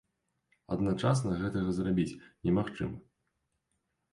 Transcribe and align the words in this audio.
Адначасна 0.75 1.35
гэтага 1.41 1.69
зрабіць 1.81 2.17
немагчыма. 2.49 2.97